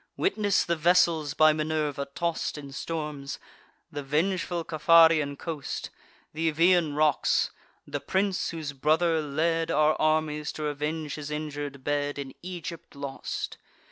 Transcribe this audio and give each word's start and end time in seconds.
Witness 0.17 0.65
the 0.65 0.75
vessels 0.75 1.35
by 1.35 1.53
Minerva 1.53 2.07
toss'd 2.15 2.57
In 2.57 2.71
storms; 2.71 3.37
the 3.91 4.01
vengeful 4.01 4.63
Capharean 4.65 5.37
coast; 5.37 5.91
Th' 6.33 6.39
Euboean 6.49 6.95
rocks! 6.95 7.51
the 7.85 7.99
prince, 8.01 8.49
whose 8.49 8.73
brother 8.73 9.21
led 9.21 9.69
Our 9.69 9.93
armies 10.01 10.51
to 10.53 10.63
revenge 10.63 11.13
his 11.13 11.29
injur'd 11.29 11.83
bed, 11.83 12.17
In 12.17 12.33
Egypt 12.41 12.95
lost! 12.95 13.59